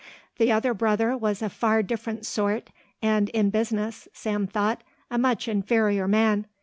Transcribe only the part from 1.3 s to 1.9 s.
a far